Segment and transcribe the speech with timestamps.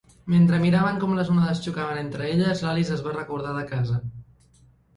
[0.35, 4.03] Mentre miraven com les onades xocaven entre elles, l'Alice es va recordar de casa.